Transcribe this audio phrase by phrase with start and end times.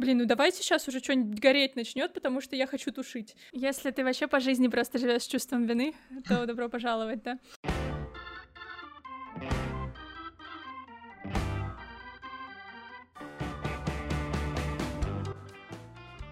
[0.00, 3.36] Блин, ну давайте сейчас уже что-нибудь гореть начнет, потому что я хочу тушить.
[3.52, 5.92] Если ты вообще по жизни просто живешь с чувством вины,
[6.26, 7.38] то добро пожаловать, да.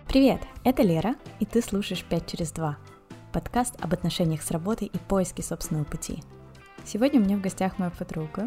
[0.09, 2.73] Привет, это Лера, и ты слушаешь «5 через 2»
[3.35, 6.23] подкаст об отношениях с работой и поиске собственного пути.
[6.87, 8.47] Сегодня у меня в гостях моя подруга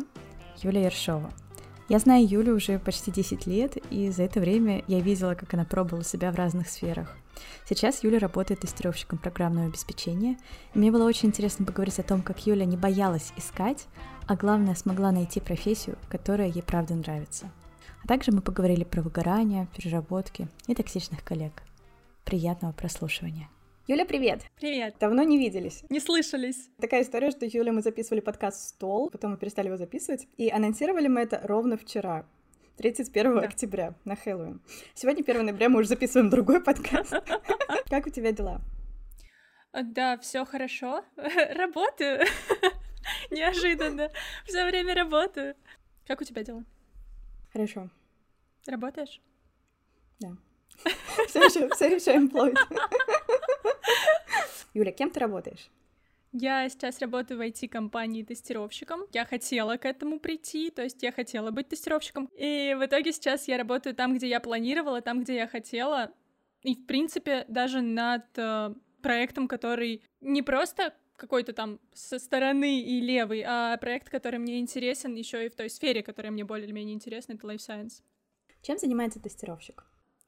[0.63, 1.31] Юлия Ершова,
[1.89, 5.65] я знаю Юлю уже почти 10 лет, и за это время я видела, как она
[5.65, 7.15] пробовала себя в разных сферах.
[7.67, 10.37] Сейчас Юля работает тестировщиком программного обеспечения,
[10.73, 13.87] и мне было очень интересно поговорить о том, как Юля не боялась искать,
[14.27, 17.51] а главное, смогла найти профессию, которая ей правда нравится.
[18.03, 21.63] А также мы поговорили про выгорание, переработки и токсичных коллег.
[22.25, 23.49] Приятного прослушивания!
[23.91, 24.43] Юля, привет!
[24.55, 24.95] Привет!
[25.01, 25.83] Давно не виделись.
[25.89, 26.69] Не слышались.
[26.79, 31.09] Такая история, что Юля, мы записывали подкаст «Стол», потом мы перестали его записывать, и анонсировали
[31.09, 32.25] мы это ровно вчера.
[32.77, 33.41] 31 да.
[33.41, 34.61] октября на Хэллоуин.
[34.93, 37.11] Сегодня 1 ноября мы уже записываем другой подкаст.
[37.89, 38.61] Как у тебя дела?
[39.73, 41.03] Да, все хорошо.
[41.17, 42.21] Работаю.
[43.29, 44.09] Неожиданно.
[44.45, 45.55] Все время работаю.
[46.07, 46.63] Как у тебя дела?
[47.51, 47.89] Хорошо.
[48.67, 49.19] Работаешь?
[50.21, 50.37] Да.
[51.27, 52.57] Все еще, все еще employed.
[54.73, 55.69] Юля, кем ты работаешь?
[56.33, 59.01] Я сейчас работаю в IT-компании тестировщиком.
[59.11, 62.29] Я хотела к этому прийти, то есть я хотела быть тестировщиком.
[62.37, 66.11] И в итоге сейчас я работаю там, где я планировала, там, где я хотела.
[66.63, 73.01] И, в принципе, даже над э, проектом, который не просто какой-то там со стороны и
[73.01, 77.33] левый, а проект, который мне интересен еще и в той сфере, которая мне более-менее интересна,
[77.33, 78.01] это Life Science.
[78.61, 79.83] Чем занимается тестировщик?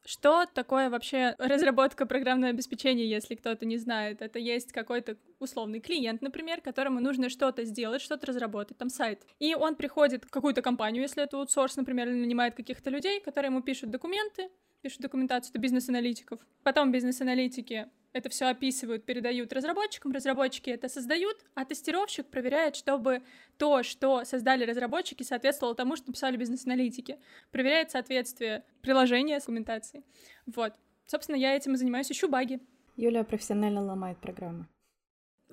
[0.06, 4.22] Что такое вообще разработка программного обеспечения, если кто-то не знает?
[4.22, 9.22] Это есть какой-то условный клиент, например, которому нужно что-то сделать, что-то разработать, там сайт.
[9.40, 13.50] И он приходит в какую-то компанию, если это аутсорс, например, или нанимает каких-то людей, которые
[13.50, 14.50] ему пишут документы,
[14.81, 16.40] пишут документацию, это бизнес-аналитиков.
[16.64, 23.24] Потом бизнес-аналитики это все описывают, передают разработчикам, разработчики это создают, а тестировщик проверяет, чтобы
[23.57, 27.19] то, что создали разработчики, соответствовало тому, что написали бизнес-аналитики.
[27.51, 30.03] Проверяет соответствие приложения с документацией.
[30.46, 30.74] Вот.
[31.06, 32.59] Собственно, я этим и занимаюсь, ищу баги.
[32.96, 34.68] Юля профессионально ломает программы.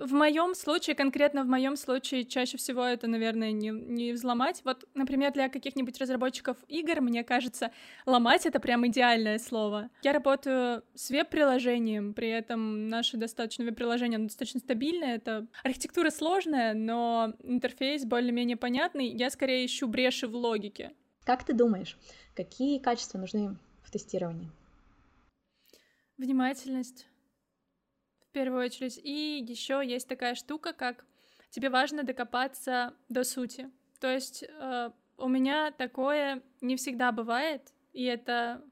[0.01, 4.63] В моем случае, конкретно в моем случае, чаще всего это, наверное, не, не взломать.
[4.65, 7.71] Вот, например, для каких-нибудь разработчиков игр, мне кажется,
[8.07, 9.91] ломать это прям идеальное слово.
[10.03, 15.17] Я работаю с веб-приложением, при этом наше достаточно веб-приложение достаточно стабильное.
[15.17, 19.09] Это архитектура сложная, но интерфейс более-менее понятный.
[19.09, 20.93] Я скорее ищу бреши в логике.
[21.25, 21.99] Как ты думаешь,
[22.35, 24.51] какие качества нужны в тестировании?
[26.17, 27.10] Внимательность
[28.31, 28.99] в первую очередь.
[29.03, 31.05] И еще есть такая штука, как
[31.51, 33.71] тебе важно докопаться до сути.
[33.99, 38.63] То есть э, у меня такое не всегда бывает, и это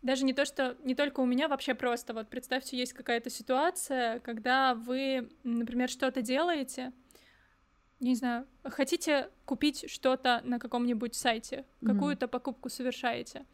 [0.00, 2.14] даже не то, что не только у меня, вообще просто.
[2.14, 6.92] Вот представьте, есть какая-то ситуация, когда вы, например, что-то делаете,
[7.98, 11.92] не знаю, хотите купить что-то на каком-нибудь сайте, mm-hmm.
[11.92, 13.44] какую-то покупку совершаете.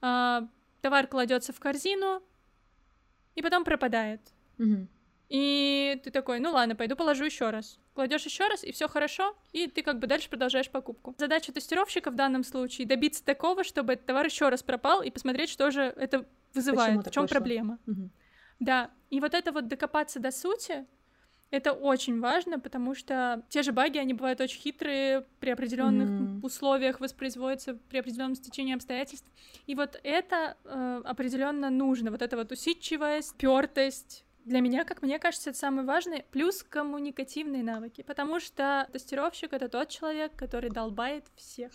[0.00, 0.48] А,
[0.80, 2.22] товар кладется в корзину
[3.34, 4.22] и потом пропадает.
[4.60, 4.86] Угу.
[5.30, 7.78] И ты такой, ну ладно, пойду положу еще раз.
[7.94, 11.14] Кладешь еще раз, и все хорошо, и ты как бы дальше продолжаешь покупку.
[11.18, 15.50] Задача тестировщика в данном случае добиться такого, чтобы этот товар еще раз пропал, и посмотреть,
[15.50, 17.78] что же это вызывает, Почему в чем проблема.
[17.86, 18.10] Угу.
[18.58, 20.84] Да, и вот это вот докопаться до сути,
[21.50, 26.40] это очень важно, потому что те же баги, они бывают очень хитрые, при определенных mm.
[26.44, 29.28] условиях воспроизводятся, при определенном стечении обстоятельств.
[29.66, 35.18] И вот это э, определенно нужно, вот эта вот усидчивость, пертость, для меня, как мне
[35.18, 41.26] кажется, это самое важное, плюс коммуникативные навыки, потому что тестировщик— это тот человек, который долбает
[41.36, 41.72] всех.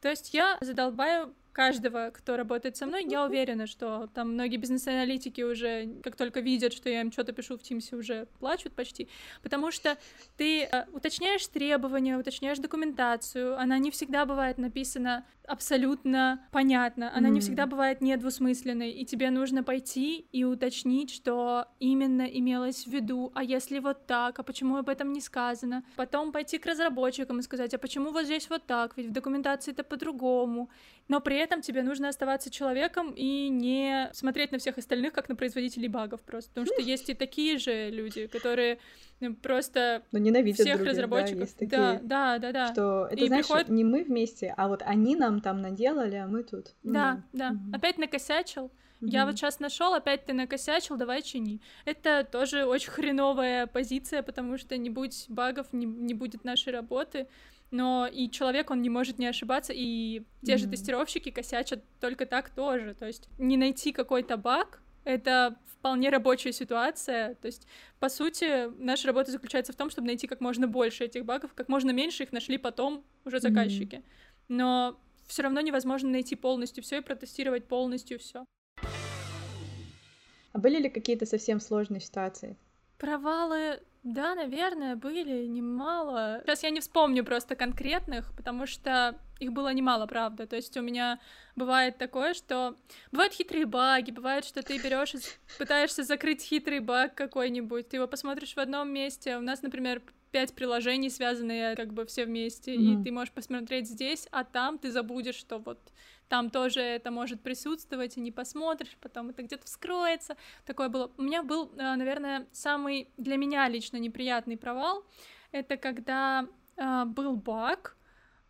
[0.00, 5.40] То есть я задолбаю каждого, кто работает со мной, я уверена, что там многие бизнес-аналитики
[5.40, 9.08] уже, как только видят, что я им что-то пишу в Тимсе, уже плачут почти,
[9.42, 9.96] потому что
[10.36, 17.32] ты э, уточняешь требования, уточняешь документацию, она не всегда бывает написана абсолютно понятно, она mm.
[17.32, 23.32] не всегда бывает недвусмысленной, и тебе нужно пойти и уточнить, что именно имелось в виду,
[23.34, 27.42] а если вот так, а почему об этом не сказано, потом пойти к разработчикам и
[27.42, 30.68] сказать, а почему вот здесь вот так, ведь в документации это по-другому,
[31.08, 35.36] но при этом тебе нужно оставаться человеком и не смотреть на всех остальных, как на
[35.36, 38.78] производителей багов просто, потому что есть и такие же люди, которые
[39.20, 41.38] ну, просто ну, ненавидят всех других, разработчиков.
[41.38, 42.72] Да, есть такие, да, да, да, да.
[42.72, 43.68] Что это, и знаешь, приходит...
[43.68, 46.74] не мы вместе, а вот они нам там наделали, а мы тут.
[46.82, 47.50] Да, да.
[47.50, 47.56] да.
[47.56, 47.76] Угу.
[47.76, 48.64] Опять накосячил.
[49.00, 49.10] Угу.
[49.10, 51.60] Я вот сейчас нашел, опять ты накосячил, давай чини.
[51.84, 57.28] Это тоже очень хреновая позиция, потому что не будет багов, не, не будет нашей работы.
[57.70, 60.58] Но и человек, он не может не ошибаться, и те mm-hmm.
[60.58, 66.52] же тестировщики косячат только так тоже, то есть не найти какой-то баг, это вполне рабочая
[66.52, 67.36] ситуация.
[67.36, 67.66] То есть,
[68.00, 71.68] по сути, наша работа заключается в том, чтобы найти как можно больше этих багов, как
[71.68, 73.96] можно меньше их нашли потом уже заказчики.
[73.96, 74.46] Mm-hmm.
[74.48, 78.44] Но все равно невозможно найти полностью все и протестировать полностью все.
[80.52, 82.56] А были ли какие-то совсем сложные ситуации?
[82.98, 86.40] Провалы, да, наверное, были немало.
[86.46, 90.46] Сейчас я не вспомню просто конкретных, потому что их было немало, правда.
[90.46, 91.18] То есть у меня
[91.56, 92.76] бывает такое, что
[93.10, 95.18] бывают хитрые баги, бывает, что ты берешь и
[95.58, 99.38] пытаешься закрыть хитрый баг какой-нибудь, ты его посмотришь в одном месте.
[99.38, 100.00] У нас, например,
[100.30, 103.00] пять приложений, связанные как бы все вместе, mm-hmm.
[103.00, 105.80] и ты можешь посмотреть здесь, а там ты забудешь, что вот
[106.28, 110.36] там тоже это может присутствовать, и не посмотришь, потом это где-то вскроется.
[110.64, 111.10] Такое было.
[111.16, 115.04] У меня был, э, наверное, самый для меня лично неприятный провал.
[115.52, 116.46] Это когда
[116.76, 117.96] э, был баг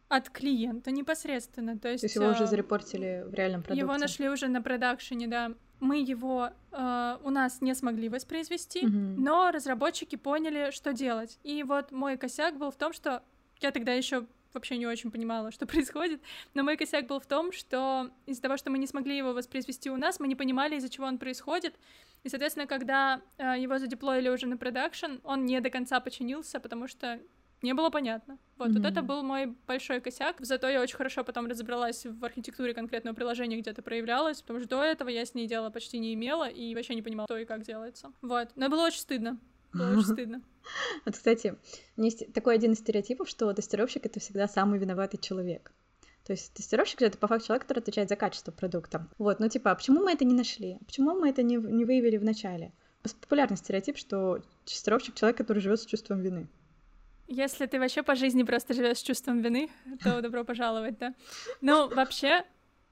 [0.09, 1.79] от клиента непосредственно.
[1.79, 3.81] То есть, То есть его уже э, зарепортили в реальном продукте?
[3.81, 5.53] Его нашли уже на продакшене, да.
[5.81, 9.17] Мы его э, у нас не смогли воспроизвести, mm-hmm.
[9.19, 11.39] но разработчики поняли, что делать.
[11.43, 13.23] И вот мой косяк был в том, что
[13.61, 14.27] я тогда еще
[14.57, 16.21] вообще не очень понимала, что происходит.
[16.55, 19.91] Но мой косяк был в том, что из-за того, что мы не смогли его воспроизвести
[19.91, 21.75] у нас, мы не понимали, из-за чего он происходит.
[22.25, 26.89] И, соответственно, когда э, его задеплоили уже на продакшн, он не до конца починился, потому
[26.89, 27.21] что
[27.63, 28.39] не было понятно.
[28.59, 28.73] Вот, mm-hmm.
[28.75, 30.37] вот это был мой большой косяк.
[30.41, 34.69] Зато я очень хорошо потом разобралась в архитектуре конкретного приложения, где это проявлялось, потому что
[34.69, 37.45] до этого я с ней дела почти не имела и вообще не понимала, что и
[37.45, 38.13] как делается.
[38.23, 38.51] Вот.
[38.57, 39.39] Но было очень стыдно.
[39.73, 40.43] Было очень стыдно.
[41.05, 41.57] Вот, кстати,
[41.97, 45.73] есть такой один из стереотипов, что тестировщик— это всегда самый виноватый человек.
[46.25, 49.07] То есть тестировщик— это по факту человек, который отвечает за качество продукта.
[49.19, 50.79] Вот, ну типа, а почему мы это не нашли?
[50.87, 52.73] Почему мы это не, не выявили в начале?
[53.21, 56.49] Популярный стереотип, что тестировщик— человек, который живет с чувством вины.
[57.29, 59.69] Если ты вообще по жизни просто живешь с чувством вины,
[60.03, 61.15] то добро пожаловать, да.
[61.61, 62.45] Ну, вообще,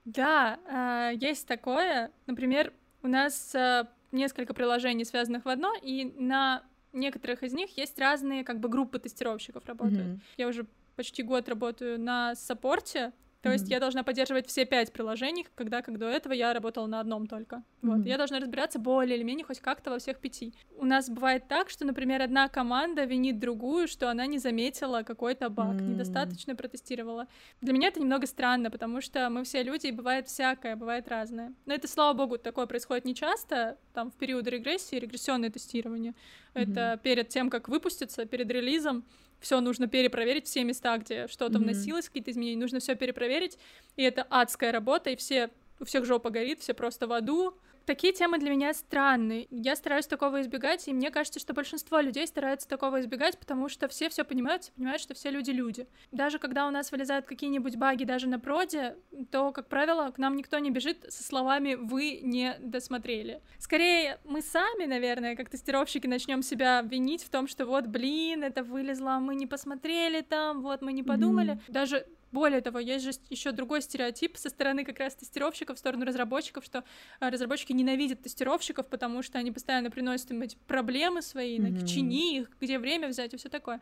[0.05, 2.11] да, а, есть такое.
[2.27, 2.73] Например,
[3.03, 6.63] у нас а, несколько приложений, связанных в одно, и на
[6.93, 10.07] некоторых из них есть разные как бы группы тестировщиков работают.
[10.07, 10.21] Mm-hmm.
[10.39, 10.67] Я уже
[10.97, 13.13] почти год работаю на саппорте,
[13.45, 13.53] то mm-hmm.
[13.53, 17.27] есть я должна поддерживать все пять приложений, когда, как до этого, я работала на одном
[17.27, 17.57] только.
[17.57, 17.97] Mm-hmm.
[17.97, 18.07] Вот.
[18.07, 20.55] Я должна разбираться более или менее хоть как-то во всех пяти.
[20.79, 25.51] У нас бывает так, что, например, одна команда винит другую, что она не заметила какой-то
[25.51, 25.89] баг, mm-hmm.
[25.89, 27.27] недостаточно протестировала.
[27.61, 31.53] Для меня это немного странно, потому что мы все люди, и бывает всякое, бывает разное.
[31.67, 36.15] Но это, слава богу, такое происходит не часто, там, в периоды регрессии, регрессионное тестирование.
[36.55, 36.63] Mm-hmm.
[36.63, 39.05] Это перед тем, как выпуститься, перед релизом,
[39.45, 41.63] все нужно перепроверить, все места, где что-то mm-hmm.
[41.63, 43.59] вносилось, какие-то изменения, нужно все перепроверить,
[43.97, 47.55] и это адская работа, и все у всех жопа горит, все просто в аду,
[47.87, 49.47] такие темы для меня странные.
[49.51, 53.89] Я стараюсь такого избегать, и мне кажется, что большинство людей стараются такого избегать, потому что
[53.89, 55.87] все все понимают, все понимают, что все люди люди.
[56.13, 58.97] Даже когда у нас вылезают какие-нибудь баги даже на проде,
[59.31, 63.41] то, как правило, к нам никто не бежит со словами «вы не досмотрели».
[63.59, 68.63] Скорее, мы сами, наверное, как тестировщики, начнем себя винить в том, что вот, блин, это
[68.63, 71.55] вылезло, а мы не посмотрели там, вот, мы не подумали.
[71.55, 71.73] Mm-hmm.
[71.73, 76.05] Даже более того, есть же еще другой стереотип со стороны как раз тестировщиков, в сторону
[76.05, 76.85] разработчиков, что
[77.21, 81.87] а, разработчики ненавидят тестировщиков, потому что они постоянно приносят им эти проблемы свои, mm-hmm.
[81.87, 83.81] чини их, где время взять и все такое.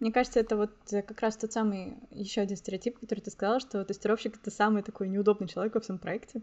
[0.00, 3.60] Мне кажется, это вот э, как раз тот самый еще один стереотип, который ты сказала,
[3.60, 6.42] что тестировщик это самый такой неудобный человек во всем проекте.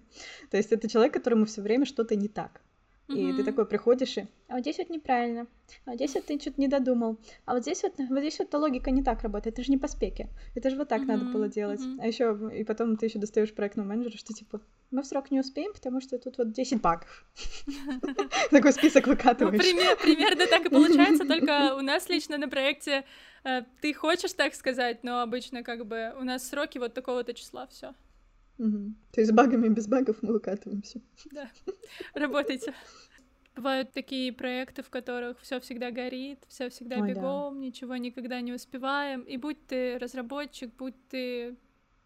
[0.49, 2.61] То есть это человек, которому все время что-то не так.
[3.09, 3.35] И mm-hmm.
[3.35, 5.45] ты такой приходишь и, а вот здесь вот неправильно,
[5.85, 8.53] а вот здесь вот ты что-то не додумал, а вот здесь вот, вот здесь вот
[8.53, 11.05] логика не так работает, это же не по спеке, это же вот так mm-hmm.
[11.05, 11.81] надо было делать.
[11.81, 11.99] Mm-hmm.
[12.01, 15.41] А еще и потом ты еще достаешь проектного менеджера, что типа мы в срок не
[15.41, 17.25] успеем, потому что тут вот 10 багов.
[18.51, 19.61] Такой список выкатываешь.
[20.01, 23.03] Примерно так и получается, только у нас лично на проекте
[23.43, 27.67] э, ты хочешь так сказать, но обычно как бы у нас сроки вот такого-то числа,
[27.67, 27.93] все.
[28.57, 28.93] Угу.
[29.11, 31.01] То есть с багами без багов мы выкатываемся.
[31.31, 31.49] Да,
[32.13, 32.73] работайте.
[33.55, 37.65] Бывают такие проекты, в которых все всегда горит, все всегда Ой, бегом, да.
[37.65, 39.21] ничего никогда не успеваем.
[39.21, 41.55] И будь ты разработчик, будь ты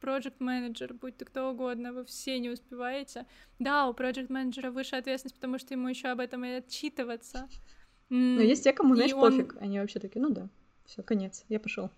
[0.02, 3.26] project менеджер будь ты кто угодно, вы все не успеваете.
[3.60, 7.48] Да, у project менеджера выше ответственность, потому что ему еще об этом и отчитываться.
[8.10, 9.22] Но есть те, кому, знаешь, он...
[9.22, 9.56] пофиг.
[9.60, 10.50] Они вообще такие, ну да,
[10.86, 11.90] все, конец, я пошел.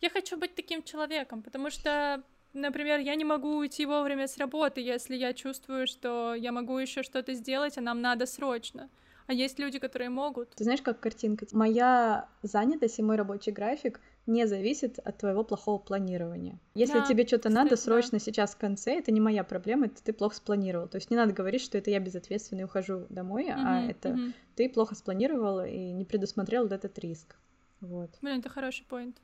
[0.00, 2.22] Я хочу быть таким человеком, потому что
[2.54, 7.02] Например, я не могу уйти вовремя с работы, если я чувствую, что я могу еще
[7.02, 8.90] что-то сделать, а нам надо срочно.
[9.26, 10.50] А есть люди, которые могут.
[10.50, 11.46] Ты знаешь, как картинка?
[11.52, 16.58] Моя занятость и мой рабочий график не зависит от твоего плохого планирования.
[16.74, 18.24] Если да, тебе что-то надо срочно да.
[18.24, 20.88] сейчас в конце, это не моя проблема, это ты плохо спланировал.
[20.88, 24.32] То есть не надо говорить, что это я безответственный ухожу домой, mm-hmm, а это mm-hmm.
[24.56, 27.36] ты плохо спланировал и не предусмотрел вот этот риск.
[27.80, 28.10] Вот.
[28.20, 29.16] Блин, это хороший поинт.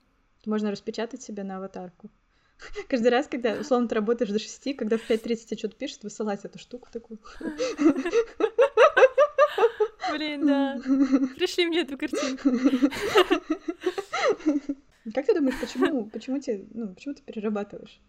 [0.46, 2.08] Можно распечатать себе на аватарку.
[2.88, 6.44] Каждый раз, когда, условно, ты работаешь до 6, когда в 5.30 тебе что-то пишет, высылать
[6.44, 7.18] эту штуку такую.
[10.12, 10.80] Блин, да.
[11.36, 12.50] Пришли мне эту картинку.
[15.14, 18.00] Как ты думаешь, почему, почему, тебе, ну, почему ты перерабатываешь?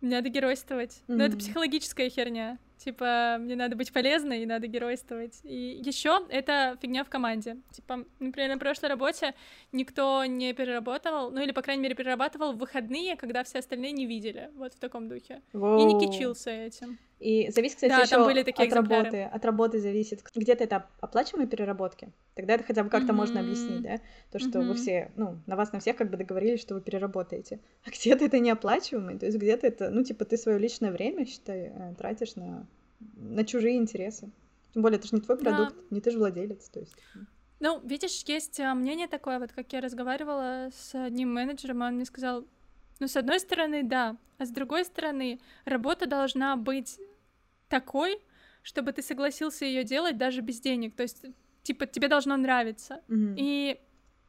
[0.00, 1.02] Мне надо геройствовать.
[1.06, 1.16] Mm-hmm.
[1.16, 2.58] Но это психологическая херня.
[2.78, 5.40] Типа, мне надо быть полезной и надо геройствовать.
[5.42, 7.56] И еще это фигня в команде.
[7.72, 9.34] Типа, например, на прошлой работе
[9.72, 14.06] никто не переработал, ну или, по крайней мере, перерабатывал в выходные, когда все остальные не
[14.06, 14.50] видели.
[14.56, 15.42] Вот в таком духе.
[15.52, 15.80] Воу.
[15.80, 16.98] И не кичился этим.
[17.18, 19.04] И зависит, кстати, да, еще там были такие от экземпляры.
[19.04, 19.22] работы.
[19.24, 20.22] От работы зависит.
[20.34, 22.12] Где-то это оплачиваемые переработки.
[22.34, 23.16] Тогда это хотя бы как-то mm-hmm.
[23.16, 24.00] можно объяснить, да?
[24.30, 24.68] То, что mm-hmm.
[24.68, 27.58] вы все, ну, на вас на всех как бы договорились, что вы переработаете.
[27.84, 29.18] А где-то это неоплачиваемый.
[29.18, 32.67] То есть где-то это, ну, типа, ты свое личное время, считай, э, тратишь на,
[33.00, 34.30] на чужие интересы.
[34.74, 35.82] Тем более, это же не твой продукт, да.
[35.90, 36.94] не ты же владелец, то есть.
[37.60, 42.04] Ну, видишь, есть а, мнение такое, вот как я разговаривала с одним менеджером, он мне
[42.04, 42.44] сказал,
[43.00, 46.98] ну, с одной стороны, да, а с другой стороны, работа должна быть
[47.68, 48.20] такой,
[48.62, 50.94] чтобы ты согласился ее делать даже без денег.
[50.94, 51.24] То есть,
[51.62, 53.00] типа, тебе должно нравиться.
[53.08, 53.34] Mm-hmm.
[53.36, 53.80] И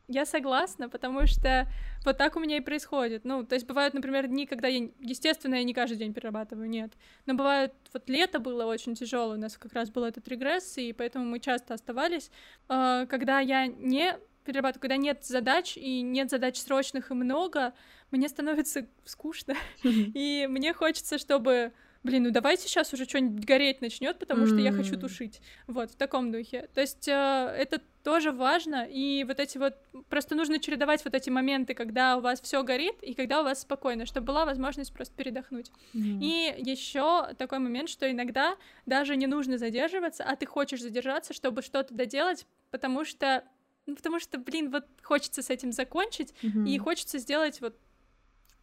[0.09, 1.67] я согласна, потому что
[2.03, 3.25] вот так у меня и происходит.
[3.25, 6.91] Ну, то есть бывают, например, дни, когда я, естественно, я не каждый день перерабатываю, нет.
[7.27, 10.93] Но бывают, вот лето было очень тяжелое, у нас как раз был этот регресс, и
[10.93, 12.31] поэтому мы часто оставались,
[12.69, 17.73] э, когда я не перерабатываю, когда нет задач, и нет задач срочных и много,
[18.09, 21.71] мне становится скучно, и мне хочется, чтобы
[22.03, 25.41] блин, ну давайте сейчас уже что-нибудь гореть начнет, потому что я хочу тушить.
[25.67, 26.69] Вот, в таком духе.
[26.73, 29.75] То есть э, это тоже важно, и вот эти вот,
[30.09, 33.61] просто нужно чередовать вот эти моменты, когда у вас все горит, и когда у вас
[33.61, 35.71] спокойно, чтобы была возможность просто передохнуть.
[35.93, 36.19] Mm-hmm.
[36.21, 41.61] И еще такой момент, что иногда даже не нужно задерживаться, а ты хочешь задержаться, чтобы
[41.61, 43.43] что-то доделать, потому что
[43.85, 46.69] ну, потому что, блин, вот хочется с этим закончить, mm-hmm.
[46.69, 47.75] и хочется сделать вот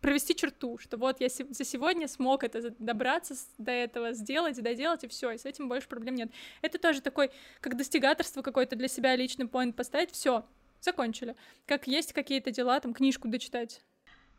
[0.06, 5.08] провести черту, что вот я за сегодня смог это добраться до этого, сделать, доделать, и
[5.08, 6.30] все, и с этим больше проблем нет.
[6.62, 10.44] Это тоже такой, как достигаторство какой-то для себя личный поинт поставить, все,
[10.80, 11.34] закончили.
[11.66, 13.80] Как есть какие-то дела, там, книжку дочитать.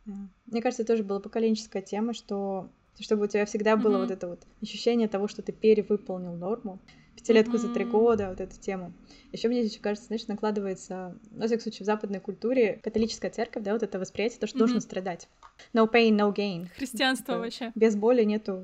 [0.05, 4.01] Мне кажется, это тоже была поколенческая тема, что чтобы у тебя всегда было mm-hmm.
[4.03, 6.79] вот это вот ощущение того, что ты перевыполнил норму,
[7.17, 8.93] пятилетку за три года, вот эту тему.
[9.31, 13.63] Еще мне здесь кажется, знаешь, накладывается, ну, во всяком случае, в западной культуре католическая церковь,
[13.63, 14.59] да, вот это восприятие, то, что mm-hmm.
[14.59, 15.27] должен страдать.
[15.73, 16.67] No pain, no gain.
[16.77, 17.71] Христианство это, вообще.
[17.75, 18.63] Без боли нету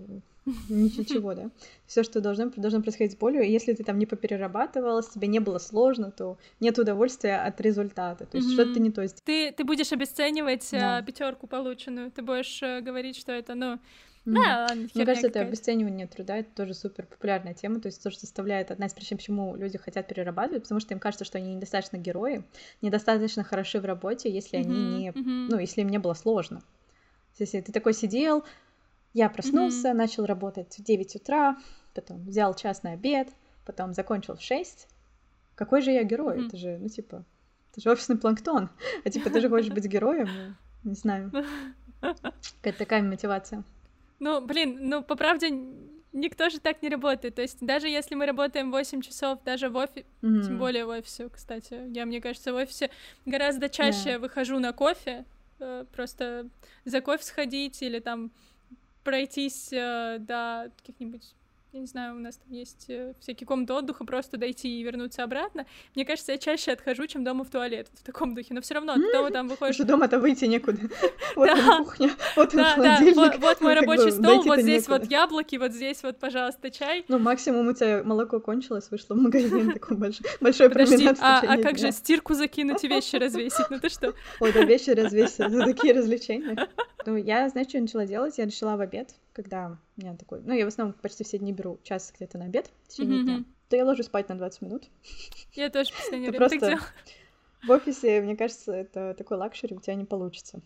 [0.69, 1.50] ничего, да.
[1.86, 5.39] Все, что должно, должно происходить с болью, и если ты там не поперерабатывалась, тебе не
[5.39, 8.25] было сложно, то нет удовольствия от результата.
[8.25, 8.53] То есть mm-hmm.
[8.53, 9.01] что-то не то.
[9.01, 9.24] Есть...
[9.24, 11.01] Ты, ты будешь обесценивать да.
[11.01, 13.79] пятерку полученную, ты будешь э, говорить, что это, ну,
[14.25, 14.35] Mm.
[14.35, 18.17] Да, ладно, Мне кажется, это обесценивание труда, это тоже супер популярная тема, то есть тоже
[18.17, 21.97] составляет одна из причин, почему люди хотят перерабатывать, потому что им кажется, что они недостаточно
[21.97, 22.45] герои,
[22.81, 24.63] недостаточно хороши в работе, если mm-hmm.
[24.63, 25.47] они не, mm-hmm.
[25.49, 26.61] ну, если им не было сложно.
[27.37, 28.45] Если ты такой сидел,
[29.13, 29.93] я проснулся, mm-hmm.
[29.93, 31.57] начал работать в 9 утра,
[31.93, 33.27] потом взял час на обед,
[33.65, 34.87] потом закончил в 6,
[35.55, 36.37] какой же я герой?
[36.37, 36.47] Mm-hmm.
[36.47, 37.25] Это же, ну, типа,
[37.73, 38.69] это же офисный планктон,
[39.03, 40.29] а типа ты же хочешь быть героем,
[40.83, 41.29] ну, не знаю.
[41.99, 43.63] Какая-то такая мотивация.
[44.23, 45.49] Ну, блин, ну, по правде,
[46.13, 47.35] никто же так не работает.
[47.35, 50.43] То есть даже если мы работаем 8 часов, даже в офисе, mm-hmm.
[50.43, 52.89] тем более в офисе, кстати, я, мне кажется, в офисе
[53.25, 54.19] гораздо чаще yeah.
[54.19, 55.25] выхожу на кофе,
[55.59, 56.47] э, просто
[56.85, 58.31] за кофе сходить или там
[59.03, 61.33] пройтись э, до каких-нибудь
[61.73, 65.23] я не знаю, у нас там есть э, всякие комнаты отдыха, просто дойти и вернуться
[65.23, 65.65] обратно.
[65.95, 68.53] Мне кажется, я чаще отхожу, чем дома в туалет, в таком духе.
[68.53, 69.75] Но все равно, ты дома там выходишь...
[69.75, 70.79] Что дома-то выйти некуда.
[71.35, 71.49] Вот
[71.79, 72.99] кухня, вот да,
[73.39, 77.05] вот мой рабочий стол, вот здесь вот яблоки, вот здесь вот, пожалуйста, чай.
[77.07, 81.17] Ну, максимум у тебя молоко кончилось, вышло в магазин, такой большой променад.
[81.21, 83.65] А, а как же стирку закинуть и вещи развесить?
[83.71, 84.13] Ну ты что?
[84.39, 86.67] Ой, да, вещи развесить, это такие развлечения.
[87.05, 88.37] Ну, я, знаешь, что начала делать?
[88.37, 90.41] Я начала в обед когда у меня такой...
[90.41, 93.25] Ну, я в основном почти все дни беру час где-то на обед в течение mm-hmm.
[93.25, 93.43] дня.
[93.69, 94.83] То я ложусь спать на 20 минут.
[95.53, 96.79] Я тоже последнее время так делала.
[97.63, 100.59] В офисе, мне кажется, это такой luxury у тебя не получится.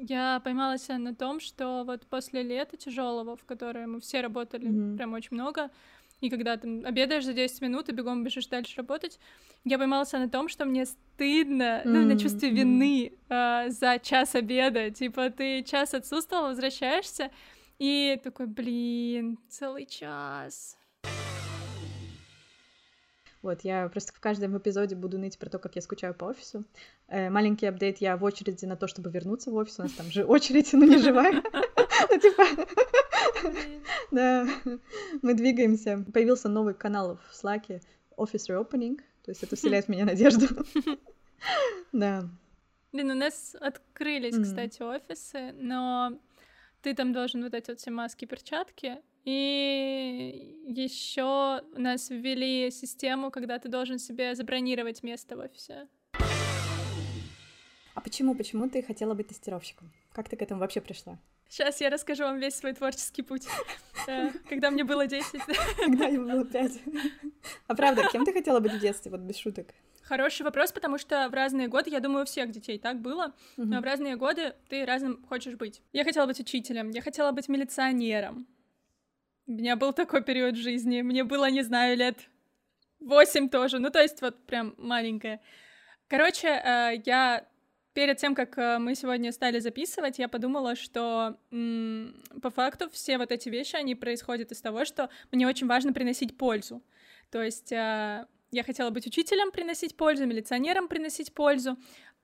[0.00, 4.96] Я поймалась на том, что вот после лета тяжелого, в которое мы все работали mm-hmm.
[4.96, 5.70] прям очень много,
[6.20, 9.18] и когда ты обедаешь за 10 минут и бегом бежишь дальше работать,
[9.64, 11.88] я поймалась на том, что мне стыдно, mm-hmm.
[11.88, 14.90] ну, на чувстве вины э, за час обеда.
[14.90, 17.30] Типа, ты час отсутствовал, возвращаешься,
[17.78, 20.76] и такой, блин, целый час.
[23.42, 26.64] Вот, я просто в каждом эпизоде буду ныть про то, как я скучаю по офису.
[27.06, 29.78] Э, маленький апдейт, я в очереди на то, чтобы вернуться в офис.
[29.78, 31.42] У нас там же очередь, но не живая.
[32.10, 32.44] Ну, типа...
[34.10, 34.46] Да,
[35.22, 36.04] мы двигаемся.
[36.12, 37.80] Появился новый канал в Slack,
[38.16, 40.46] Office Reopening, то есть это вселяет в меня надежду.
[41.92, 42.28] Да.
[42.92, 46.18] Блин, у нас открылись, кстати, офисы, но
[46.82, 48.98] ты там должен вот эти вот все маски, перчатки.
[49.24, 55.88] И еще у нас ввели систему, когда ты должен себе забронировать место в офисе.
[57.94, 59.92] А почему, почему ты хотела быть тестировщиком?
[60.12, 61.18] Как ты к этому вообще пришла?
[61.48, 63.46] Сейчас я расскажу вам весь свой творческий путь.
[64.48, 65.26] Когда мне было 10.
[65.76, 66.72] Когда мне было 5.
[67.66, 69.74] А правда, кем ты хотела быть в детстве, вот без шуток?
[70.08, 73.80] Хороший вопрос, потому что в разные годы, я думаю, у всех детей так было, но
[73.80, 75.82] в разные годы ты разным хочешь быть.
[75.92, 78.46] Я хотела быть учителем, я хотела быть милиционером.
[79.48, 82.18] У меня был такой период жизни, мне было, не знаю, лет
[83.00, 85.40] восемь тоже, ну то есть вот прям маленькая.
[86.08, 87.44] Короче, э, я
[87.92, 93.18] перед тем, как э, мы сегодня стали записывать, я подумала, что м- по факту все
[93.18, 96.80] вот эти вещи, они происходят из того, что мне очень важно приносить пользу.
[97.30, 101.76] То есть э, я хотела быть учителем, приносить пользу, милиционером, приносить пользу.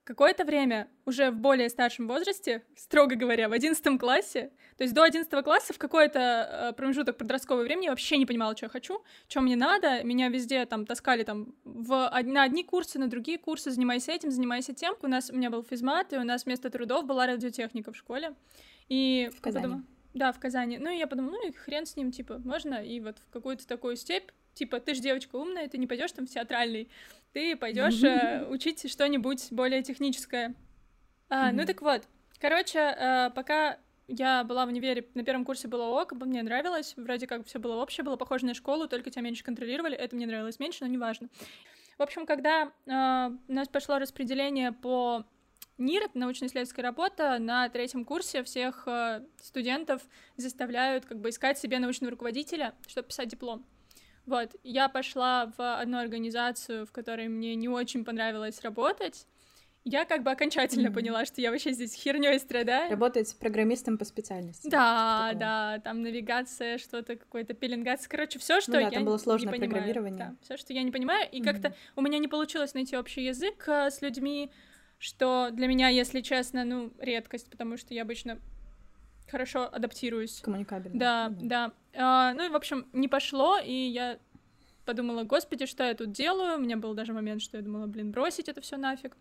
[0.04, 5.02] Какое-то время, уже в более старшем возрасте, строго говоря, в одиннадцатом классе, то есть до
[5.02, 9.02] одиннадцатого класса в какой-то э, промежуток подросткового времени я вообще не понимала, что я хочу,
[9.28, 10.02] что мне надо.
[10.02, 14.72] Меня везде там таскали там в, на одни курсы, на другие курсы, занимайся этим, занимайся
[14.72, 14.96] тем.
[15.02, 18.34] У нас у меня был физмат, и у нас вместо трудов была радиотехника в школе.
[18.88, 19.62] И в Казани.
[19.62, 19.84] Подумала,
[20.14, 20.78] да, в Казани.
[20.78, 23.68] Ну, и я подумала, ну и хрен с ним, типа, можно и вот в какую-то
[23.68, 26.88] такую степь типа, ты же девочка умная, ты не пойдешь там в театральный,
[27.32, 30.54] ты пойдешь э, учить что-нибудь более техническое.
[31.28, 32.02] А, Ну так вот,
[32.38, 33.78] короче, э, пока
[34.09, 37.76] я была в универе, на первом курсе было ок, мне нравилось, вроде как все было
[37.76, 41.28] общее, было похоже на школу, только тебя меньше контролировали, это мне нравилось меньше, но неважно.
[41.99, 45.25] В общем, когда э, у нас пошло распределение по
[45.78, 50.02] НИР, научно-исследовательская работа, на третьем курсе всех э, студентов
[50.37, 53.64] заставляют как бы искать себе научного руководителя, чтобы писать диплом.
[54.26, 59.26] Вот, я пошла в одну организацию, в которой мне не очень понравилось работать.
[59.84, 60.94] Я как бы окончательно mm-hmm.
[60.94, 62.88] поняла, что я вообще здесь херней страдаю.
[62.88, 64.68] Работать программистом по специальности.
[64.68, 69.18] Да, да, там навигация, что-то какое-то пеленгация, короче, все, что ну, да, я там было
[69.18, 70.18] сложное не программирование.
[70.18, 71.44] Да, все, что я не понимаю, и mm-hmm.
[71.44, 74.52] как-то у меня не получилось найти общий язык э, с людьми,
[74.98, 78.38] что для меня, если честно, ну редкость, потому что я обычно
[79.33, 80.40] хорошо адаптируюсь.
[80.42, 80.99] Коммуникабельно.
[80.99, 81.38] Да, да.
[81.40, 81.73] да.
[81.95, 84.18] А, ну и, в общем, не пошло, и я
[84.85, 86.57] подумала, господи, что я тут делаю?
[86.57, 89.16] У меня был даже момент, что я думала, блин, бросить это все нафиг.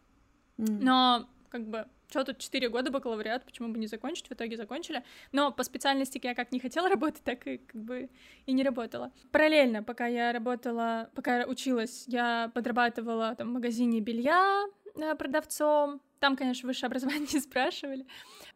[0.58, 0.78] Mm.
[0.82, 4.28] Но, как бы, что тут 4 года бакалавриат, почему бы не закончить?
[4.28, 5.04] В итоге закончили.
[5.32, 8.10] Но по специальности я как не хотела работать, так и как бы
[8.46, 9.12] и не работала.
[9.32, 16.02] Параллельно, пока я работала, пока училась, я подрабатывала там в магазине белья э, продавцом.
[16.20, 18.06] Там, конечно, высшее образование не спрашивали.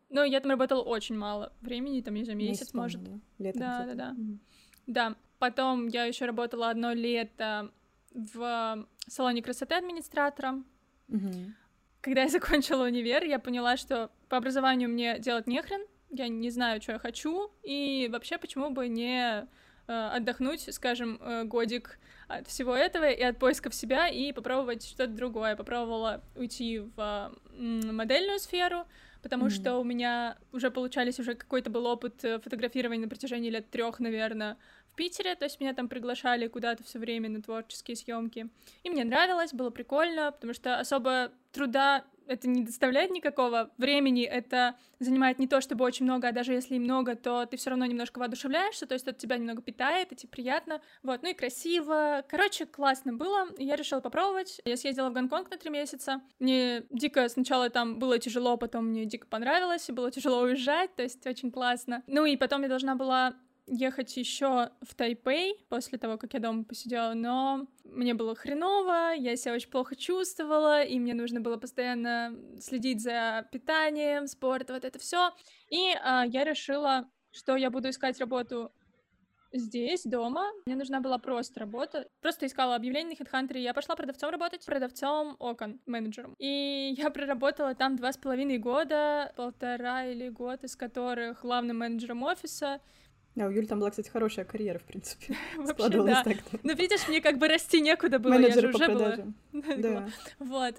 [0.10, 3.04] Но я там работала очень мало времени, там, не за месяц, месяц может.
[3.04, 4.16] Да, Летом да, да, да.
[4.18, 4.38] Mm-hmm.
[4.88, 7.72] Да, потом я еще работала одно лето
[8.14, 10.66] в салоне красоты администратором.
[11.10, 11.52] Mm-hmm.
[12.02, 16.82] Когда я закончила универ, я поняла, что по образованию мне делать нехрен, я не знаю,
[16.82, 19.48] что я хочу, и вообще почему бы не
[19.88, 25.12] э, отдохнуть, скажем, э, годик от всего этого и от поисков себя и попробовать что-то
[25.12, 25.56] другое.
[25.56, 28.86] Попробовала уйти в модельную сферу,
[29.26, 29.50] потому mm-hmm.
[29.50, 34.00] что у меня уже получались уже какой-то был опыт э, фотографирования на протяжении лет трех,
[34.00, 34.56] наверное,
[34.92, 38.50] в Питере, то есть меня там приглашали куда-то все время на творческие съемки,
[38.84, 44.76] и мне нравилось, было прикольно, потому что особо труда это не доставляет никакого времени, это
[45.00, 47.86] занимает не то чтобы очень много, а даже если и много, то ты все равно
[47.86, 52.24] немножко воодушевляешься, то есть это тебя немного питает, это тебе приятно, вот, ну и красиво.
[52.28, 54.62] Короче, классно было, я решила попробовать.
[54.66, 59.06] Я съездила в Гонконг на три месяца, мне дико сначала там было тяжело, потом мне
[59.06, 62.04] дико понравилось, и было тяжело уезжать, то есть очень классно.
[62.08, 63.36] Ну и потом я должна была
[63.68, 69.36] ехать еще в Тайпей после того, как я дома посидела, но мне было хреново, я
[69.36, 75.00] себя очень плохо чувствовала, и мне нужно было постоянно следить за питанием, спорт, вот это
[75.00, 75.32] все.
[75.70, 78.72] И а, я решила, что я буду искать работу
[79.58, 80.52] здесь, дома.
[80.66, 82.08] Мне нужна была просто работа.
[82.22, 86.36] Просто искала объявление на HeadHunter, я пошла продавцом работать, продавцом окон, менеджером.
[86.40, 92.24] И я проработала там два с половиной года, полтора или год, из которых главным менеджером
[92.24, 92.82] офиса,
[93.36, 95.36] да, у Юли там была, кстати, хорошая карьера, в принципе.
[95.58, 96.24] Вообще, да.
[96.24, 96.38] так.
[96.64, 99.18] Ну, видишь, мне как бы расти некуда было, я же уже была.
[99.78, 100.08] Да.
[100.40, 100.76] Вот.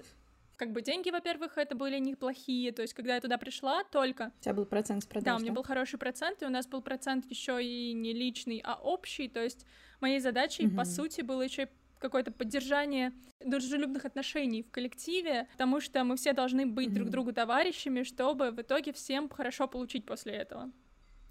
[0.55, 2.71] Как бы деньги, во-первых, это были неплохие.
[2.71, 4.31] То есть, когда я туда пришла, только...
[4.39, 6.65] У тебя был процент с продаж, Да, у меня был хороший процент, и у нас
[6.65, 9.27] был процент еще и не личный, а общий.
[9.27, 9.67] То есть,
[10.01, 13.13] моей задачей, по сути, было еще какое-то поддержание
[13.45, 18.59] дружелюбных отношений в коллективе, потому что мы все должны быть друг другу товарищами, чтобы в
[18.61, 20.71] итоге всем хорошо получить после этого.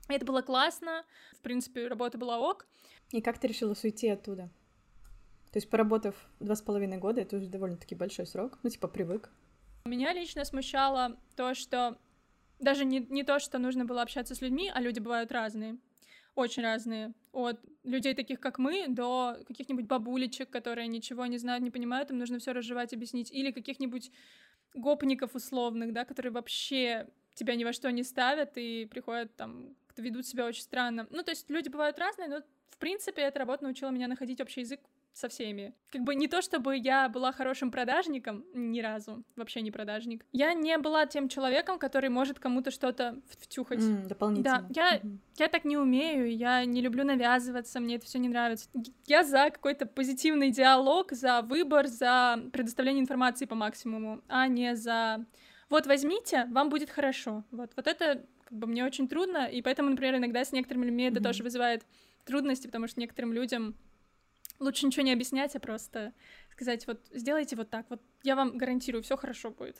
[0.08, 2.66] Это было классно, в принципе, работа была ок.
[3.10, 4.50] И как ты решила уйти оттуда?
[5.52, 9.30] То есть, поработав два с половиной года, это уже довольно-таки большой срок, ну, типа, привык.
[9.84, 11.98] Меня лично смущало то, что
[12.58, 15.78] даже не, не то, что нужно было общаться с людьми, а люди бывают разные,
[16.34, 17.14] очень разные.
[17.32, 22.18] От людей таких, как мы, до каких-нибудь бабулечек, которые ничего не знают, не понимают, им
[22.18, 24.10] нужно все разжевать, объяснить, или каких-нибудь
[24.74, 30.26] гопников условных, да, которые вообще тебя ни во что не ставят и приходят там, ведут
[30.26, 31.06] себя очень странно.
[31.10, 34.60] Ну, то есть люди бывают разные, но в принципе эта работа научила меня находить общий
[34.60, 34.80] язык
[35.16, 35.72] со всеми.
[35.90, 40.26] Как бы не то, чтобы я была хорошим продажником, ни разу, вообще не продажник.
[40.32, 43.80] Я не была тем человеком, который может кому-то что-то втюхать.
[43.80, 44.66] Mm, дополнительно.
[44.68, 45.18] Да, я, mm-hmm.
[45.38, 48.68] я так не умею, я не люблю навязываться, мне это все не нравится.
[49.06, 55.24] Я за какой-то позитивный диалог, за выбор, за предоставление информации по максимуму, а не за
[55.70, 57.42] вот возьмите, вам будет хорошо.
[57.50, 61.04] Вот, вот это как бы мне очень трудно, и поэтому, например, иногда с некоторыми людьми
[61.04, 61.12] mm-hmm.
[61.12, 61.84] это тоже вызывает
[62.24, 63.76] трудности, потому что некоторым людям
[64.58, 66.12] Лучше ничего не объяснять, а просто
[66.50, 69.76] сказать, вот сделайте вот так, вот я вам гарантирую, все хорошо будет.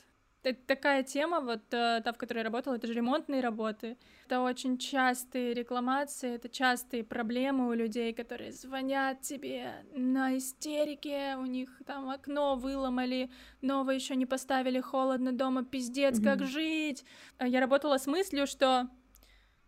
[0.47, 3.97] Это такая тема, вот э, та, в которой я работала, это же ремонтные работы.
[4.27, 11.47] Это очень частые рекламации, это частые проблемы у людей, которые звонят тебе на истерике, у
[11.47, 13.29] них там окно выломали,
[13.61, 16.25] новое еще не поставили, холодно дома, пиздец, mm-hmm.
[16.25, 17.05] как жить.
[17.39, 18.89] А я работала с мыслью, что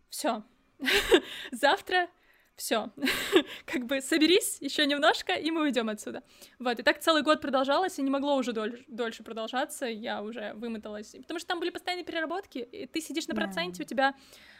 [0.09, 0.45] все,
[1.51, 2.07] завтра
[2.59, 2.91] все,
[3.65, 6.23] как бы соберись еще немножко, и мы уйдем отсюда.
[6.59, 10.53] Вот, и так целый год продолжалось, и не могло уже доль- дольше продолжаться, я уже
[10.53, 11.11] вымоталась.
[11.11, 13.85] Потому что там были постоянные переработки, и ты сидишь на проценте, yeah.
[13.85, 14.15] у тебя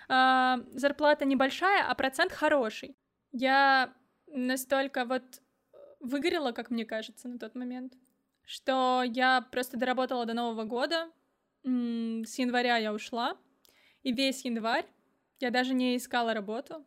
[0.08, 2.96] э, зарплата небольшая, а процент хороший.
[3.32, 3.94] Я
[4.28, 5.42] настолько вот
[6.00, 7.94] выгорела, как мне кажется, на тот момент,
[8.46, 11.12] что я просто доработала до Нового года,
[11.64, 13.38] с января я ушла,
[14.04, 14.86] и весь январь
[15.42, 16.86] я даже не искала работу,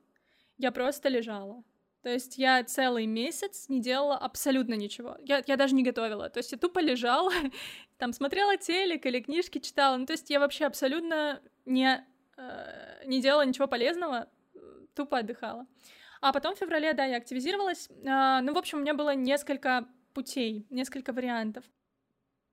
[0.63, 1.63] я просто лежала.
[2.03, 5.17] То есть я целый месяц не делала абсолютно ничего.
[5.21, 6.31] Я, я даже не готовила.
[6.31, 7.33] То есть я тупо лежала,
[7.99, 9.97] там смотрела телек или книжки читала.
[9.97, 12.05] Ну, то есть я вообще абсолютно не,
[12.37, 14.29] э, не делала ничего полезного,
[14.95, 15.67] тупо отдыхала.
[16.21, 17.89] А потом в феврале, да, я активизировалась.
[17.91, 21.65] Э, ну, в общем, у меня было несколько путей, несколько вариантов.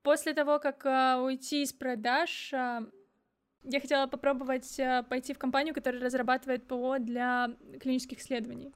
[0.02, 2.80] После того, как э, уйти из продаж, э,
[3.62, 8.72] я хотела попробовать э, пойти в компанию, которая разрабатывает ПО для клинических исследований.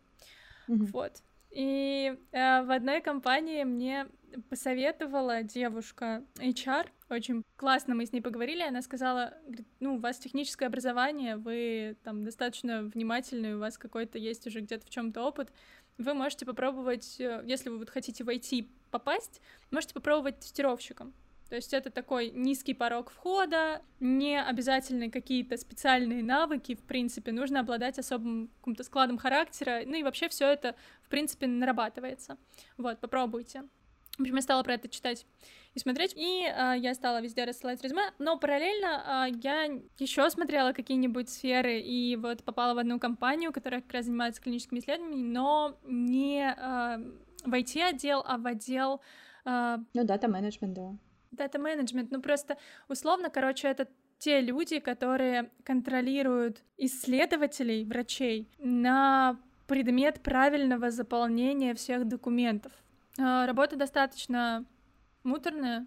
[0.69, 0.87] Mm-hmm.
[0.93, 1.23] Вот.
[1.51, 4.07] И э, в одной компании мне
[4.51, 10.19] посоветовала девушка HR, очень классно мы с ней поговорили, она сказала, говорит, ну, у вас
[10.19, 15.23] техническое образование, вы там достаточно внимательны, у вас какой-то есть уже где-то в чем то
[15.23, 15.53] опыт,
[15.99, 21.15] вы можете попробовать, э, если вы вот хотите войти попасть, можете попробовать тестировщиком.
[21.55, 27.61] То есть это такой низкий порог входа, не обязательно какие-то специальные навыки, в принципе, нужно
[27.61, 32.39] обладать особым каким-то складом характера, ну и вообще все это, в принципе, нарабатывается.
[32.77, 33.63] Вот, попробуйте.
[34.19, 35.27] В общем, я стала про это читать
[35.75, 40.73] и смотреть, и э, я стала везде рассылать резюме, но параллельно э, я еще смотрела
[40.73, 45.79] какие-нибудь сферы и вот попала в одну компанию, которая как раз занимается клиническими исследованиями, но
[45.85, 46.97] не э,
[47.45, 49.01] в IT-отдел, а в отдел...
[49.45, 50.97] Э, ну, дата-менеджмент, да.
[51.37, 52.57] Дата-менеджмент, ну просто
[52.89, 62.73] условно, короче, это те люди, которые контролируют исследователей, врачей на предмет правильного заполнения всех документов.
[63.19, 64.65] А, работа достаточно
[65.23, 65.87] муторная,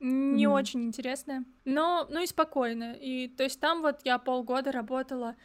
[0.00, 0.52] не mm.
[0.52, 2.94] очень интересная, но ну и спокойная.
[2.94, 5.36] И то есть там вот я полгода работала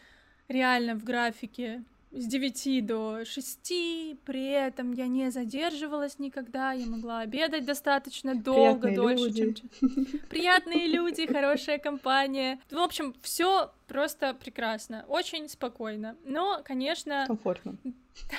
[0.47, 1.83] реально в графике
[2.15, 8.87] с 9 до 6, при этом я не задерживалась никогда, я могла обедать достаточно долго,
[8.87, 9.53] Приятные дольше, люди.
[9.53, 10.19] чем...
[10.29, 12.59] Приятные люди, хорошая компания.
[12.71, 16.15] В общем, все просто прекрасно, очень спокойно.
[16.23, 17.25] Но, конечно...
[17.27, 17.77] Комфортно.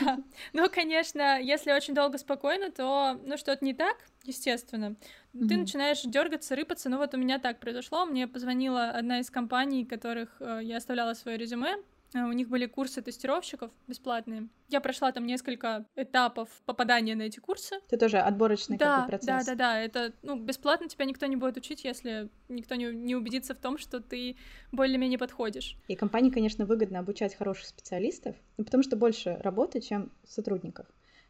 [0.00, 0.18] Да.
[0.54, 4.96] Но, конечно, если очень долго спокойно, то, ну, что-то не так, естественно.
[5.34, 5.48] Mm-hmm.
[5.48, 6.88] Ты начинаешь дергаться, рыпаться.
[6.88, 8.06] Ну, вот у меня так произошло.
[8.06, 11.76] Мне позвонила одна из компаний, которых э, я оставляла свое резюме,
[12.14, 14.48] у них были курсы тестировщиков бесплатные.
[14.68, 17.76] Я прошла там несколько этапов попадания на эти курсы.
[17.88, 19.46] Это тоже отборочный да, какой процесс.
[19.46, 19.80] Да, да, да.
[19.80, 23.78] Это, ну, бесплатно тебя никто не будет учить, если никто не, не убедится в том,
[23.78, 24.36] что ты
[24.72, 25.76] более-менее подходишь.
[25.88, 30.86] И компании, конечно, выгодно обучать хороших специалистов, ну, потому что больше работы, чем сотрудников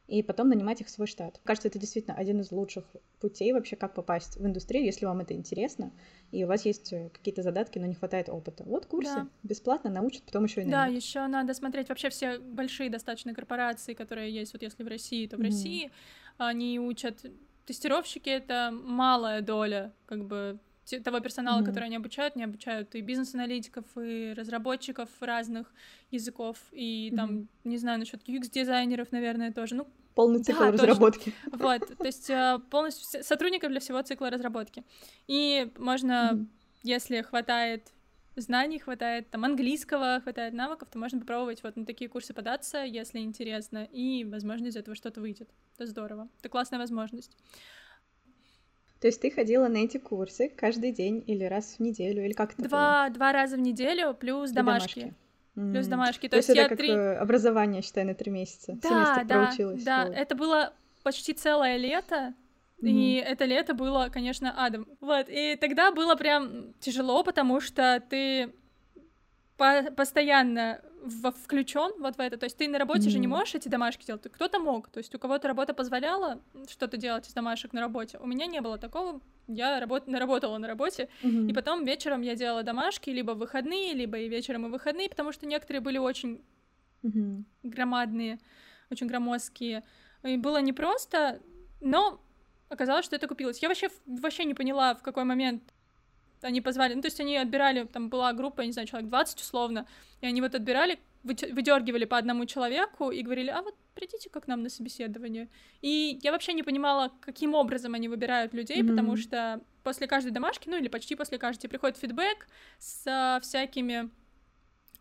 [0.08, 1.40] и потом нанимать их в свой штат.
[1.44, 2.84] Кажется, это действительно один из лучших
[3.20, 5.92] путей вообще, как попасть в индустрию, если вам это интересно,
[6.30, 8.64] и у вас есть э, какие-то задатки, но не хватает опыта.
[8.64, 9.28] Вот курсы да.
[9.42, 10.90] бесплатно научат, потом еще и наймут.
[10.90, 15.26] Да, еще надо смотреть вообще все большие достаточно корпорации, которые есть, вот если в России,
[15.26, 15.44] то в mm-hmm.
[15.44, 15.90] России
[16.38, 17.24] они учат
[17.64, 20.58] тестировщики это малая доля, как бы
[21.04, 21.64] того персонала, mm-hmm.
[21.64, 25.72] который они обучают, не обучают и бизнес-аналитиков, и разработчиков разных
[26.10, 27.16] языков, и mm-hmm.
[27.16, 29.74] там, не знаю, насчет UX-дизайнеров, наверное, тоже.
[29.74, 31.34] Ну, Полный цикл да, разработки.
[31.44, 31.58] Точно.
[31.58, 34.82] Вот, то есть э, полностью сотрудников для всего цикла разработки.
[35.26, 36.46] И можно, mm-hmm.
[36.84, 37.92] если хватает
[38.36, 43.18] знаний, хватает там английского, хватает навыков, то можно попробовать вот на такие курсы податься, если
[43.18, 45.48] интересно, и, возможно, из этого что-то выйдет.
[45.76, 46.28] Это здорово.
[46.40, 47.36] Это классная возможность.
[49.00, 52.54] То есть ты ходила на эти курсы каждый день или раз в неделю, или как
[52.54, 53.14] это два, было?
[53.14, 55.00] Два раза в неделю плюс домашки.
[55.00, 55.14] домашки.
[55.54, 56.26] Плюс домашки.
[56.26, 56.90] То, То есть, есть это как три...
[56.90, 58.78] Э, образование, считай, на три месяца.
[58.82, 59.82] Да, Семестр да, проучилась.
[59.84, 60.14] Да, всего.
[60.14, 62.34] это было почти целое лето,
[62.82, 62.90] Mm-hmm.
[62.90, 64.86] И это лето было, конечно, адом.
[65.00, 68.52] Вот, и тогда было прям тяжело, потому что ты
[69.56, 72.36] по- постоянно в- включен вот в это.
[72.36, 73.10] То есть ты на работе mm-hmm.
[73.10, 74.22] же не можешь эти домашки делать.
[74.22, 74.88] Кто-то мог.
[74.88, 78.18] То есть у кого-то работа позволяла что-то делать из домашек на работе.
[78.18, 79.20] У меня не было такого.
[79.48, 80.04] Я работ...
[80.08, 81.50] работала на работе, mm-hmm.
[81.50, 85.32] и потом вечером я делала домашки либо в выходные, либо и вечером и выходные, потому
[85.32, 86.42] что некоторые были очень
[87.02, 87.44] mm-hmm.
[87.62, 88.40] громадные,
[88.90, 89.84] очень громоздкие.
[90.24, 91.40] И было непросто,
[91.80, 92.20] но
[92.68, 93.60] оказалось, что это купилось.
[93.60, 95.62] Я вообще, вообще не поняла, в какой момент
[96.46, 96.94] они позвали.
[96.94, 99.86] Ну, то есть они отбирали, там была группа, я не знаю, человек 20 условно,
[100.20, 104.62] и они вот отбирали, выдергивали по одному человеку и говорили, а вот придите как нам
[104.62, 105.48] на собеседование.
[105.82, 108.88] И я вообще не понимала, каким образом они выбирают людей, mm-hmm.
[108.88, 112.46] потому что после каждой домашки, ну или почти после каждой, приходит фидбэк
[112.78, 114.10] с всякими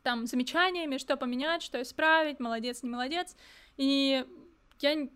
[0.02, 3.36] там замечаниями, что поменять, что исправить, молодец, не молодец.
[3.78, 4.26] И
[4.82, 5.08] я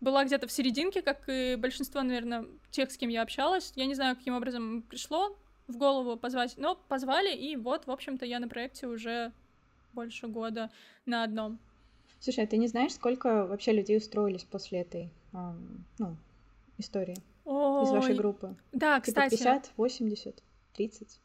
[0.00, 3.72] была где-то в серединке, как и большинство, наверное, тех, с кем я общалась.
[3.74, 5.36] Я не знаю, каким образом пришло
[5.68, 9.32] в голову позвать, но позвали, и вот, в общем-то, я на проекте уже
[9.92, 10.70] больше года
[11.06, 11.58] на одном.
[12.20, 16.16] Слушай, а ты не знаешь, сколько вообще людей устроились после этой, ну,
[16.78, 17.84] истории Ой.
[17.84, 18.56] из вашей группы?
[18.72, 19.36] Да, типа кстати.
[19.36, 20.42] 50, 80,
[20.74, 21.20] 30?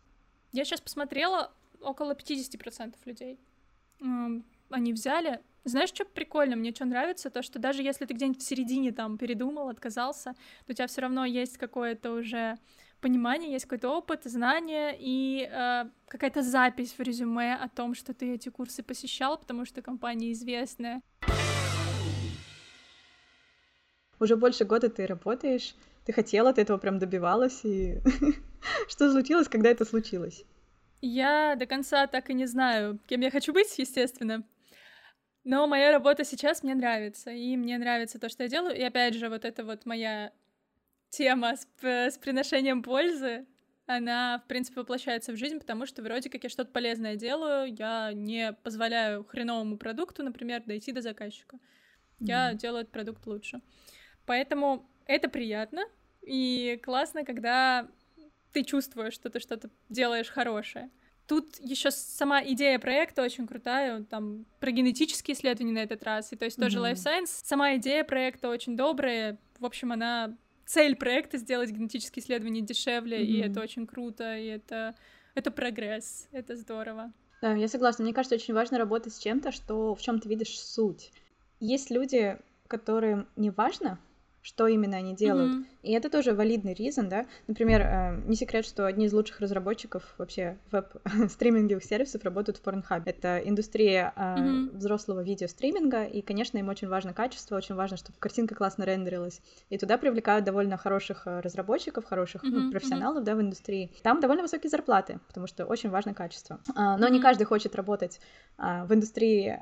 [0.51, 1.51] Я сейчас посмотрела,
[1.82, 3.39] около 50% людей
[4.69, 5.39] они взяли.
[5.63, 6.56] Знаешь, что прикольно?
[6.56, 7.29] Мне что нравится?
[7.29, 10.34] То, что даже если ты где-нибудь в середине там передумал, отказался,
[10.65, 12.58] то у тебя все равно есть какое-то уже
[13.04, 18.34] понимание, есть какой-то опыт, знания и э, какая-то запись в резюме о том, что ты
[18.34, 21.02] эти курсы посещал, потому что компания известная.
[24.20, 28.00] Уже больше года ты работаешь, ты хотела, ты этого прям добивалась, и
[28.88, 30.46] что случилось, когда это случилось?
[31.02, 34.44] Я до конца так и не знаю, кем я хочу быть, естественно.
[35.44, 38.78] Но моя работа сейчас мне нравится, и мне нравится то, что я делаю.
[38.78, 40.32] И опять же, вот эта вот моя
[41.13, 43.45] тема с, с приношением пользы,
[43.86, 48.12] она, в принципе, воплощается в жизнь, потому что вроде как я что-то полезное делаю, я
[48.13, 51.60] не позволяю хреновому продукту, например, дойти до заказчика.
[52.19, 53.62] Я делаю этот продукт лучше.
[54.26, 55.84] Поэтому это приятно,
[56.21, 57.88] и классно, когда
[58.54, 60.89] ты чувствуешь, что ты что-то делаешь хорошее.
[61.28, 66.36] Тут еще сама идея проекта очень крутая, там про генетические исследования на этот раз, и
[66.36, 66.93] то есть тоже mm-hmm.
[66.93, 67.41] Life Science.
[67.43, 73.26] Сама идея проекта очень добрая, в общем, она цель проекта сделать генетические исследования дешевле, mm-hmm.
[73.26, 74.95] и это очень круто, и это
[75.36, 77.12] это прогресс, это здорово.
[77.41, 78.04] Да, я согласна.
[78.04, 81.12] Мне кажется, очень важно работать с чем-то, что в чем ты видишь суть.
[81.60, 83.99] Есть люди, которым не важно,
[84.41, 85.54] что именно они делают.
[85.54, 85.73] Mm-hmm.
[85.84, 87.26] И это тоже валидный reason, да.
[87.48, 93.04] Например, э, не секрет, что одни из лучших разработчиков вообще веб-стриминговых сервисов работают в Pornhub.
[93.06, 94.78] Это индустрия mm-hmm.
[94.78, 99.41] взрослого видеостриминга, и, конечно, им очень важно качество, очень важно, чтобы картинка классно рендерилась.
[99.69, 102.50] И туда привлекают довольно хороших э, разработчиков, хороших mm-hmm.
[102.50, 103.26] ну, профессионалов, mm-hmm.
[103.26, 103.91] да, в индустрии.
[104.04, 106.62] Там довольно высокие зарплаты, потому что очень важно качество.
[106.76, 107.12] Но mm-hmm.
[107.12, 108.22] не каждый хочет работать
[108.58, 109.60] в индустрии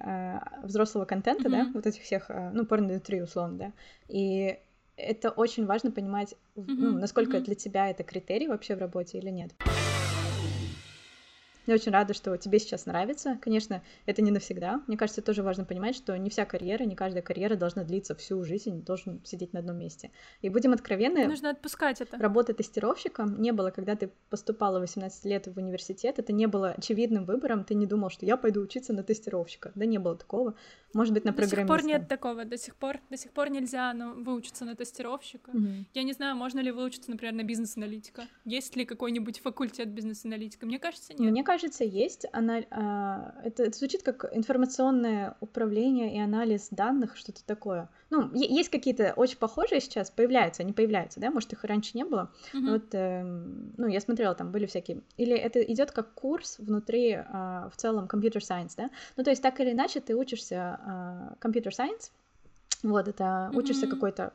[0.63, 1.65] взрослого контента, mm-hmm.
[1.65, 3.71] да, вот этих всех, ну, порно-индустрии условно, да.
[4.07, 4.59] И
[5.01, 6.65] это очень важно понимать, mm-hmm.
[6.67, 7.45] ну, насколько mm-hmm.
[7.45, 9.51] для тебя это критерий вообще в работе или нет.
[11.67, 13.37] Я очень рада, что тебе сейчас нравится.
[13.39, 14.81] Конечно, это не навсегда.
[14.87, 18.43] Мне кажется, тоже важно понимать, что не вся карьера, не каждая карьера должна длиться всю
[18.43, 20.09] жизнь, должен сидеть на одном месте.
[20.41, 21.27] И будем откровенны.
[21.27, 22.17] Нужно отпускать это.
[22.17, 27.25] Работа тестировщиком не было, когда ты поступала 18 лет в университет, это не было очевидным
[27.25, 29.71] выбором, ты не думал, что я пойду учиться на тестировщика.
[29.75, 30.55] Да не было такого.
[30.93, 31.55] Может быть, на программиста.
[31.55, 32.45] До сих пор нет такого.
[32.45, 35.49] До сих пор, до сих пор нельзя ну, выучиться на тестировщика.
[35.49, 35.67] Угу.
[35.93, 38.27] Я не знаю, можно ли выучиться, например, на бизнес-аналитика.
[38.45, 40.65] Есть ли какой-нибудь факультет бизнес-аналитика?
[40.65, 41.31] Мне кажется, нет.
[41.31, 42.25] Мне кажется, есть.
[42.33, 47.89] Она, а, это, это звучит как информационное управление и анализ данных, что-то такое.
[48.09, 52.29] Ну, есть какие-то очень похожие сейчас, появляются, они появляются, да, может, их раньше не было.
[52.53, 52.65] Угу.
[52.67, 55.01] Вот, э, ну, я смотрела, там были всякие.
[55.15, 58.89] Или это идет как курс внутри э, в целом компьютер сайенс, да.
[59.15, 60.80] Ну, то есть так или иначе ты учишься
[61.39, 62.11] компьютер uh, сайенс,
[62.83, 63.57] вот, это mm-hmm.
[63.57, 64.33] учишься какой-то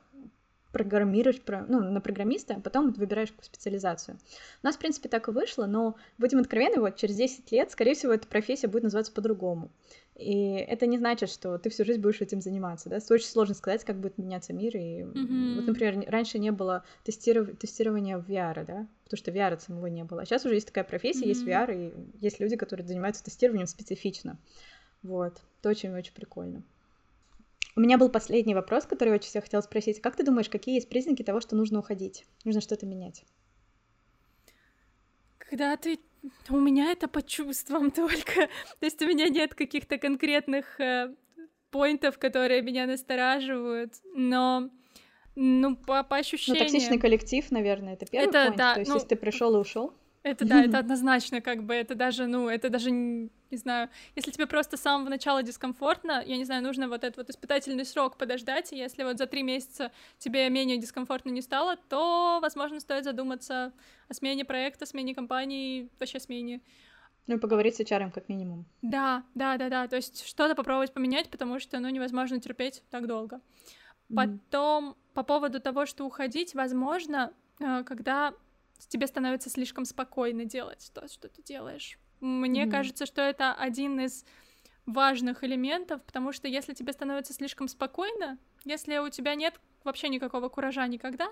[0.76, 4.18] программируешь ну, на программиста, а потом выбираешь специализацию.
[4.62, 7.94] У нас, в принципе, так и вышло, но будем откровенны, вот через 10 лет, скорее
[7.94, 9.70] всего, эта профессия будет называться по-другому.
[10.16, 12.98] И это не значит, что ты всю жизнь будешь этим заниматься, да?
[13.08, 14.76] Очень сложно сказать, как будет меняться мир.
[14.76, 15.54] И mm-hmm.
[15.56, 17.56] вот, например, раньше не было тестиров...
[17.56, 20.22] тестирования в VR, да, потому что VR самого не было.
[20.22, 21.28] А сейчас уже есть такая профессия, mm-hmm.
[21.28, 24.36] есть VR, и есть люди, которые занимаются тестированием специфично.
[25.02, 26.62] Вот, это очень-очень прикольно.
[27.74, 30.00] У меня был последний вопрос, который я очень всех хотела спросить.
[30.00, 32.24] Как ты думаешь, какие есть признаки того, что нужно уходить?
[32.44, 33.24] Нужно что-то менять?
[35.38, 35.98] Когда ты
[36.48, 38.48] у меня это по чувствам только.
[38.80, 41.14] То есть у меня нет каких-то конкретных э,
[41.70, 44.70] поинтов, которые меня настораживают, но
[45.34, 46.64] ну, по, по ощущениям...
[46.64, 48.56] Ну, токсичный коллектив, наверное, это первый это, point.
[48.56, 49.92] Да, То есть, ну, если ты пришел и ушел.
[50.26, 54.46] Это да, это однозначно, как бы, это даже, ну, это даже, не знаю, если тебе
[54.48, 58.72] просто с самого начала дискомфортно, я не знаю, нужно вот этот вот испытательный срок подождать,
[58.72, 63.72] и если вот за три месяца тебе менее дискомфортно не стало, то, возможно, стоит задуматься
[64.08, 66.60] о смене проекта, смене компании, вообще смене.
[67.28, 68.66] Ну и поговорить с HR как минимум.
[68.82, 73.06] Да, да, да, да, то есть что-то попробовать поменять, потому что, ну, невозможно терпеть так
[73.06, 73.40] долго.
[74.12, 74.96] Потом, mm-hmm.
[75.14, 78.34] по поводу того, что уходить, возможно, э, когда
[78.88, 81.98] тебе становится слишком спокойно делать то, что ты делаешь.
[82.20, 82.70] Мне mm-hmm.
[82.70, 84.24] кажется, что это один из
[84.86, 90.48] важных элементов, потому что если тебе становится слишком спокойно, если у тебя нет вообще никакого
[90.48, 91.28] куража никогда,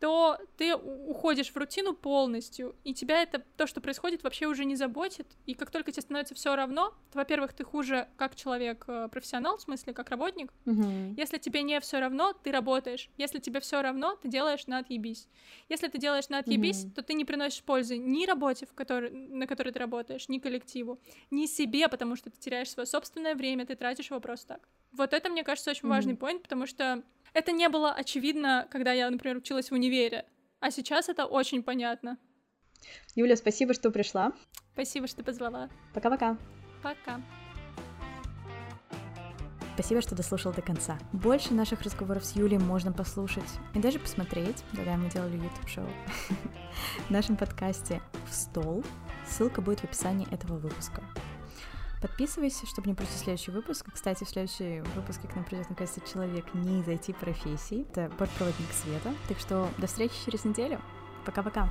[0.00, 4.76] то ты уходишь в рутину полностью, и тебя это, то, что происходит, вообще уже не
[4.76, 5.26] заботит.
[5.46, 9.56] И как только тебе становится все равно, то, во-первых, ты хуже как человек, э, профессионал,
[9.56, 10.52] в смысле, как работник.
[10.66, 11.14] Угу.
[11.16, 13.08] Если тебе не все равно, ты работаешь.
[13.16, 15.28] Если тебе все равно, ты делаешь на отъебись.
[15.68, 16.92] Если ты делаешь на отъебись, угу.
[16.92, 21.00] то ты не приносишь пользы ни работе, в которой, на которой ты работаешь, ни коллективу,
[21.30, 24.68] ни себе, потому что ты теряешь свое собственное время, ты тратишь его просто так.
[24.92, 25.94] Вот это, мне кажется, очень угу.
[25.94, 30.24] важный point, потому что это не было очевидно, когда я, например, училась в универе,
[30.60, 32.18] а сейчас это очень понятно.
[33.14, 34.32] Юля, спасибо, что пришла.
[34.72, 35.68] Спасибо, что позвала.
[35.94, 36.36] Пока-пока.
[36.82, 37.20] Пока.
[39.74, 40.98] Спасибо, что дослушал до конца.
[41.12, 43.44] Больше наших разговоров с Юлей можно послушать
[43.74, 45.88] и даже посмотреть, когда мы делали YouTube-шоу,
[47.08, 48.82] в нашем подкасте «В стол».
[49.26, 51.02] Ссылка будет в описании этого выпуска.
[52.06, 53.84] Подписывайся, чтобы не пропустить следующий выпуск.
[53.92, 57.84] Кстати, в следующем выпуске к нам придет, наконец-то, человек не из IT-профессии.
[57.90, 59.12] Это бортпроводник Света.
[59.26, 60.80] Так что до встречи через неделю.
[61.24, 61.68] Пока-пока.